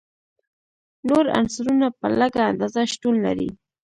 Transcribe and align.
نور 1.07 1.25
عنصرونه 1.37 1.87
په 1.99 2.07
لږه 2.19 2.43
اندازه 2.51 2.81
شتون 2.93 3.15
لري. 3.25 3.49